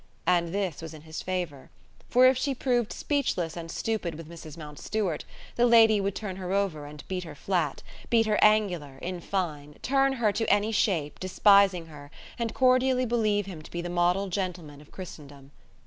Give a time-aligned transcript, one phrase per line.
[0.25, 1.69] And this was in his favour.
[2.09, 4.57] For if she proved speechless and stupid with Mrs.
[4.57, 5.25] Mountstuart,
[5.57, 9.75] the lady would turn her over, and beat her flat, beat her angular, in fine,
[9.83, 12.09] turn her to any shape, despising her,
[12.39, 15.51] and cordially believe him to be the model gentleman of Christendom.